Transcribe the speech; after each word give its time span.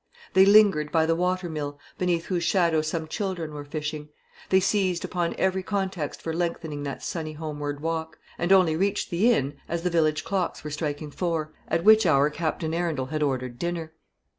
They 0.33 0.45
lingered 0.47 0.91
by 0.91 1.05
the 1.05 1.15
water 1.15 1.47
mill, 1.47 1.77
beneath 1.99 2.25
whose 2.25 2.43
shadow 2.43 2.81
some 2.81 3.07
children 3.07 3.53
were 3.53 3.63
fishing; 3.63 4.09
they 4.49 4.59
seized 4.59 5.05
upon 5.05 5.35
every 5.37 5.61
pretext 5.61 6.23
for 6.23 6.33
lengthening 6.33 6.81
that 6.81 7.03
sunny 7.03 7.33
homeward 7.33 7.81
walk, 7.81 8.17
and 8.39 8.51
only 8.51 8.75
reached 8.75 9.11
the 9.11 9.31
inn 9.31 9.57
as 9.69 9.83
the 9.83 9.91
village 9.91 10.23
clocks 10.23 10.63
were 10.63 10.71
striking 10.71 11.11
four, 11.11 11.53
at 11.67 11.83
which 11.83 12.07
hour 12.07 12.31
Captain 12.31 12.73
Arundel 12.73 13.05
had 13.11 13.21
ordered 13.21 13.59
dinner. 13.59 13.93